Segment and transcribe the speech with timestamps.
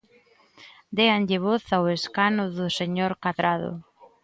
[0.97, 3.71] Déanlle voz ao escano do señor Cadrado.